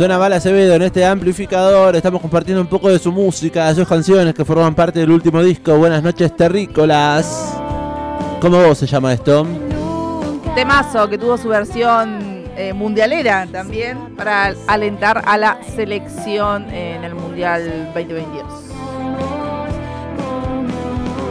[0.00, 1.94] Suena Bala Acevedo en este amplificador.
[1.94, 5.42] Estamos compartiendo un poco de su música, de sus canciones que forman parte del último
[5.42, 5.76] disco.
[5.76, 7.54] Buenas noches, terrícolas.
[8.40, 9.46] ¿Cómo vos se llama esto?
[10.54, 17.14] Temazo que tuvo su versión eh, mundialera también para alentar a la selección en el
[17.14, 18.69] Mundial 2022.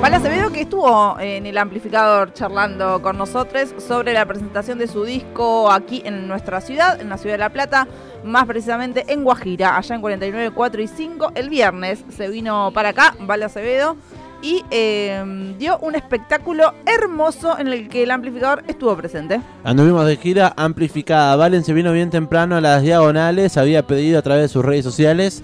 [0.02, 5.04] Vale Acevedo que estuvo en el amplificador charlando con nosotros sobre la presentación de su
[5.04, 7.86] disco aquí en nuestra ciudad, en la ciudad de La Plata,
[8.24, 11.32] más precisamente en Guajira, allá en 49, 4 y 5.
[11.36, 13.98] El viernes se vino para acá, Vale Acevedo,
[14.42, 19.42] y eh, dio un espectáculo hermoso en el que el amplificador estuvo presente.
[19.66, 21.36] Anduvimos de gira amplificada.
[21.36, 24.86] Valen se vino bien temprano a las diagonales, había pedido a través de sus redes
[24.86, 25.44] sociales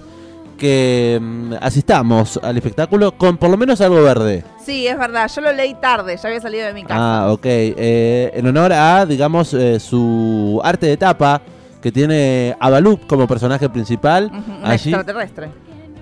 [0.56, 4.44] que mm, asistamos al espectáculo con por lo menos algo verde.
[4.64, 6.96] Sí, es verdad, yo lo leí tarde, ya había salido de mi casa.
[6.98, 7.44] Ah, ok.
[7.44, 11.40] Eh, en honor a, digamos, eh, su arte de tapa,
[11.80, 14.26] que tiene a Balú como personaje principal.
[14.26, 15.50] Ujú, un extraterrestre.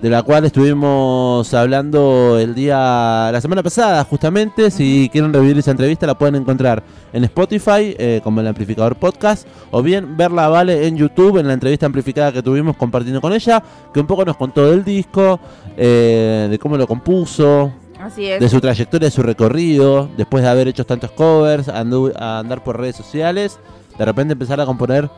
[0.01, 4.69] De la cual estuvimos hablando el día, la semana pasada, justamente.
[4.69, 9.47] Si quieren revivir esa entrevista, la pueden encontrar en Spotify, eh, como el Amplificador Podcast,
[9.71, 13.63] o bien verla, vale, en YouTube, en la entrevista amplificada que tuvimos compartiendo con ella,
[13.93, 15.39] que un poco nos contó del disco,
[15.77, 18.39] eh, de cómo lo compuso, Así es.
[18.39, 22.63] de su trayectoria, de su recorrido, después de haber hecho tantos covers, andu- a andar
[22.63, 23.57] por redes sociales,
[23.97, 25.09] de repente empezar a componer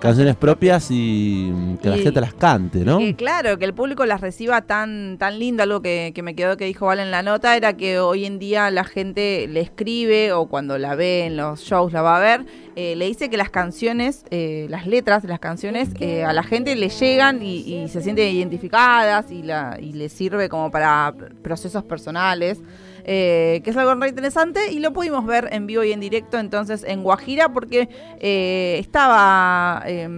[0.00, 2.98] canciones propias y que la Y- gente las cante, ¿no?
[2.98, 6.56] Que claro, que el público las reciba tan, tan lindo, algo que, que me quedó
[6.56, 10.32] que dijo Val en la nota, era que hoy en día la gente le escribe
[10.32, 12.46] o cuando la ve en los shows la va a ver,
[12.76, 16.44] eh, le dice que las canciones, eh, las letras de las canciones eh, a la
[16.44, 21.12] gente le llegan y, y se sienten identificadas y, la, y le sirve como para
[21.42, 22.58] procesos personales.
[23.04, 26.38] Eh, que es algo re interesante y lo pudimos ver en vivo y en directo
[26.38, 27.88] entonces en Guajira porque
[28.20, 30.08] eh, estaba eh,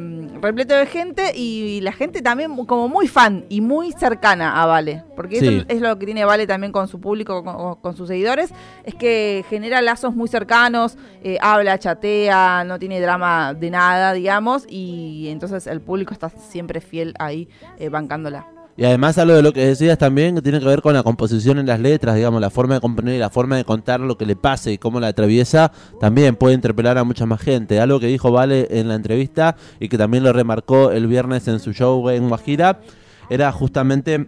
[0.41, 5.03] repleto de gente y la gente también como muy fan y muy cercana a Vale,
[5.17, 5.47] porque Sí.
[5.47, 8.51] eso es lo que tiene Vale también con su público, con, con sus seguidores,
[8.85, 14.65] es que genera lazos muy cercanos, eh, habla, chatea, no tiene drama de nada, digamos,
[14.69, 17.49] y entonces el público está siempre fiel ahí
[17.91, 18.47] bancándola.
[18.77, 21.59] Y además algo de lo que decías también que tiene que ver con la composición
[21.59, 24.25] en las letras, digamos, la forma de componer y la forma de contar lo que
[24.25, 27.81] le pase y cómo la atraviesa, también puede interpelar a mucha más gente.
[27.81, 31.61] Algo que dijo Vale en la entrevista y que también lo remarcó el viernes en
[31.61, 32.81] su show en Guajira,
[33.29, 34.27] era justamente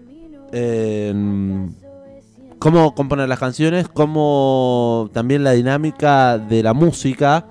[0.53, 1.15] eh,
[2.59, 7.47] cómo componer las canciones, cómo también la dinámica de la música,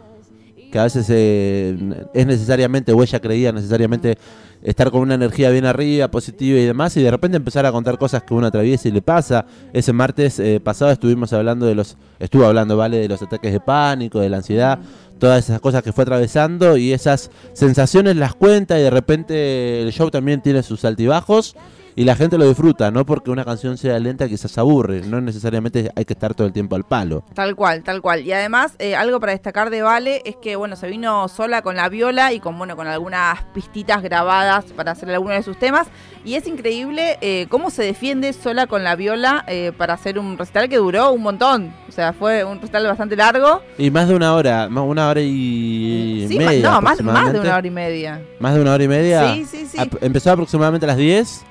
[0.72, 1.78] que a veces eh,
[2.14, 4.18] es necesariamente, o ella creía necesariamente
[4.64, 7.98] estar con una energía bien arriba, positiva y demás, y de repente empezar a contar
[7.98, 9.46] cosas que uno atraviesa y le pasa.
[9.74, 12.98] Ese martes eh, pasado estuvimos hablando de los, estuvo hablando, ¿vale?
[12.98, 14.80] De los ataques de pánico, de la ansiedad,
[15.20, 19.92] todas esas cosas que fue atravesando y esas sensaciones las cuenta y de repente el
[19.92, 21.56] show también tiene sus altibajos.
[21.96, 25.92] Y la gente lo disfruta, no porque una canción sea lenta quizás aburre, no necesariamente
[25.96, 27.24] hay que estar todo el tiempo al palo.
[27.36, 28.22] Tal cual, tal cual.
[28.22, 31.76] Y además, eh, algo para destacar de Vale es que, bueno, se vino sola con
[31.76, 35.88] la viola y con, bueno, con algunas pistitas grabadas para hacer algunos de sus temas.
[36.26, 40.38] Y es increíble eh, cómo se defiende sola con la viola eh, para hacer un
[40.38, 41.74] recital que duró un montón.
[41.88, 43.62] O sea, fue un recital bastante largo.
[43.78, 46.72] Y más de una hora, más una hora y sí, media.
[46.72, 48.22] no, más, más de una hora y media.
[48.40, 49.34] Más de una hora y media.
[49.34, 49.78] Sí, sí, sí.
[50.02, 51.46] Empezó aproximadamente a las 10,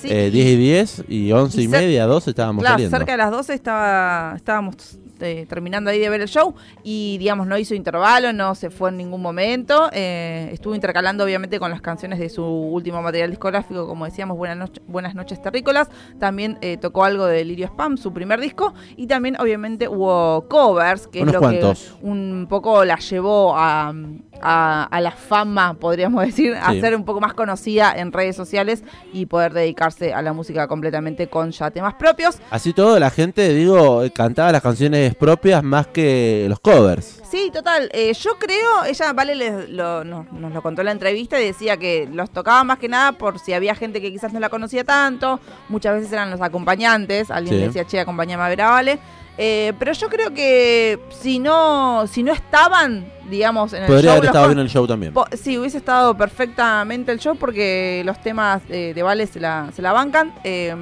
[0.00, 2.96] Sí, eh, y- 10 y 10, y 11 y, media, 12 estábamos Claro, saliendo.
[2.96, 4.74] cerca de las 12 estaba, estábamos
[5.20, 6.54] eh, terminando ahí de ver el show
[6.84, 9.90] y, digamos, no hizo intervalo, no se fue en ningún momento.
[9.92, 14.56] eh, estuvo intercalando, obviamente, con las canciones de su último material discográfico, como decíamos, Buenas,
[14.58, 15.88] noche- Buenas noches Terrícolas.
[16.20, 18.74] También eh, tocó algo de Lirio Spam, su primer disco.
[18.96, 21.96] Y también, obviamente, hubo covers, que Unos es lo cuantos.
[22.00, 23.92] que un poco la llevó a,
[24.40, 28.84] a- a la fama, podríamos decir, a ser un poco más conocida en redes sociales
[29.12, 29.52] y poder
[29.88, 32.38] dedicarse a la música completamente con ya temas propios.
[32.50, 37.20] Así todo, la gente, digo, cantaba las canciones propias más que los covers.
[37.30, 37.88] Sí, total.
[37.92, 41.46] Eh, yo creo, ella, Vale, les- lo- no- nos lo contó en la entrevista y
[41.46, 44.48] decía que los tocaba más que nada por si había gente que quizás no la
[44.48, 45.40] conocía tanto.
[45.68, 47.30] Muchas veces eran los acompañantes.
[47.30, 47.64] Alguien Sí.
[47.66, 48.98] decía, che, acompañame a ver a Vale.
[49.40, 54.10] Eh, pero yo creo que si no, si no estaban, digamos, en el Podría show.
[54.10, 55.14] haber los estado bien el show también.
[55.40, 59.80] Sí, hubiese estado perfectamente el show porque los temas eh, de Vale se la, se
[59.80, 60.32] la bancan.
[60.44, 60.74] eh,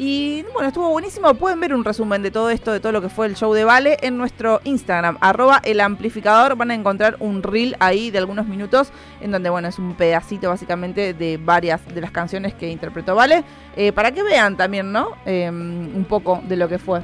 [0.00, 1.34] y bueno, estuvo buenísimo.
[1.34, 3.64] Pueden ver un resumen de todo esto, de todo lo que fue el show de
[3.64, 6.54] Vale en nuestro Instagram, arroba el amplificador.
[6.54, 10.50] Van a encontrar un reel ahí de algunos minutos en donde, bueno, es un pedacito
[10.50, 13.42] básicamente de varias de las canciones que interpretó Vale.
[13.74, 15.08] eh, para que vean también, ¿no?
[15.26, 17.00] Eh, un poco de lo que fue.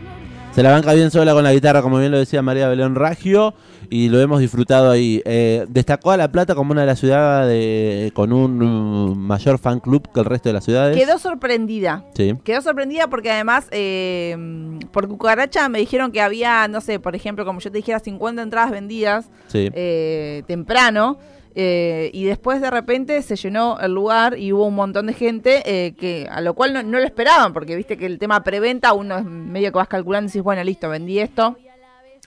[0.55, 3.55] Se la banca bien sola con la guitarra, como bien lo decía María Belén Raggio,
[3.91, 5.21] y lo hemos disfrutado ahí.
[5.25, 9.81] Eh, destacó a La Plata como una de las ciudades con un uh, mayor fan
[9.81, 10.97] club que el resto de las ciudades.
[10.97, 12.05] Quedó sorprendida.
[12.15, 12.37] Sí.
[12.45, 17.45] Quedó sorprendida porque además, eh, por Cucaracha me dijeron que había, no sé, por ejemplo,
[17.45, 19.69] como yo te dijera, 50 entradas vendidas Sí.
[19.75, 21.19] eh, temprano.
[21.55, 25.63] Eh, y después de repente se llenó el lugar y hubo un montón de gente
[25.65, 28.93] eh, que a lo cual no, no lo esperaban, porque viste que el tema preventa,
[28.93, 31.57] uno es medio que vas calculando y dices, bueno, listo, vendí esto,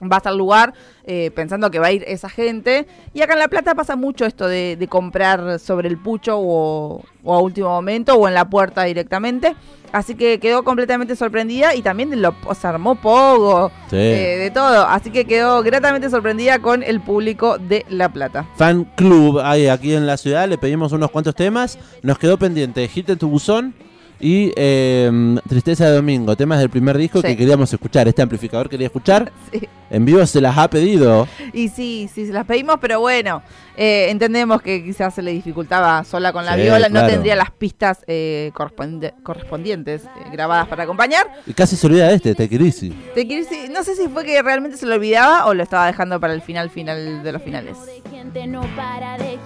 [0.00, 0.74] vas al lugar
[1.04, 2.86] eh, pensando que va a ir esa gente.
[3.14, 7.02] Y acá en La Plata pasa mucho esto de, de comprar sobre el pucho o,
[7.24, 9.56] o a último momento o en la puerta directamente.
[9.90, 13.96] Así que quedó completamente sorprendida y también lo, se armó poco, Sí.
[13.96, 14.86] eh, de todo.
[14.86, 18.46] Así que quedó gratamente sorprendida con el público de La Plata.
[18.56, 22.86] Fan club hay aquí en la ciudad, le pedimos unos cuantos temas, nos quedó pendiente
[22.86, 23.74] Hit en tu buzón
[24.20, 27.28] y eh, Tristeza de Domingo, temas del primer disco Sí.
[27.28, 29.68] que queríamos escuchar, este amplificador quería escuchar, Sí.
[29.90, 33.42] en vivo se las ha pedido, Y sí, sí, se las pedimos, pero bueno,
[33.76, 37.06] eh, entendemos que quizás se le dificultaba sola con la Sí, viola, claro.
[37.06, 41.26] no tendría las pistas eh, corresponde- correspondientes eh, grabadas para acompañar.
[41.46, 42.90] y casi se olvida de este, Te Easy.
[43.14, 45.86] Te quiero decir, no sé si fue que realmente se lo olvidaba o lo estaba
[45.86, 47.76] dejando para el final final de los finales.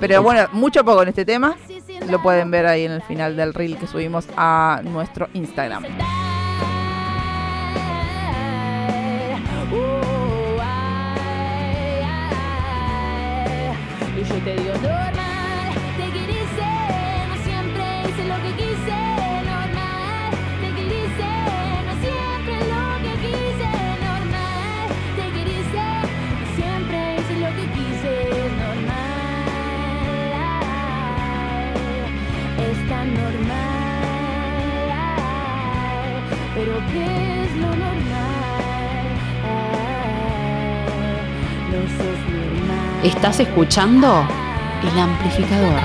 [0.01, 1.57] Pero bueno, mucho poco en este tema.
[2.09, 5.85] Lo pueden ver ahí en el final del reel que subimos a nuestro Instagram.
[14.43, 14.92] Normal,
[33.03, 34.83] es tan normal,
[36.55, 39.07] pero ¿qué es lo normal?
[41.71, 43.01] No sos normal.
[43.05, 44.27] Estás escuchando
[44.83, 45.81] El Amplificador.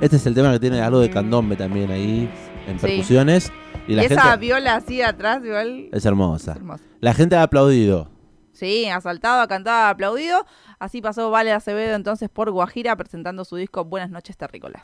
[0.00, 2.30] Este es el tema que tiene algo de candombe también ahí,
[2.68, 2.86] en Sí.
[2.86, 3.52] percusiones,
[3.88, 5.88] y Y, la esa gente viola así atrás, igual.
[5.92, 6.52] es hermosa.
[6.52, 6.84] es hermosa.
[7.00, 8.08] La gente ha aplaudido.
[8.52, 10.44] Sí, ha saltado, ha cantado, ha aplaudido.
[10.78, 14.82] Así pasó Vale Acevedo entonces por Guajira presentando su disco Buenas noches Terrícolas.